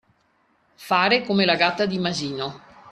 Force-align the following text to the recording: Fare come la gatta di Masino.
Fare 0.77 1.21
come 1.21 1.45
la 1.45 1.53
gatta 1.53 1.85
di 1.85 1.99
Masino. 1.99 2.59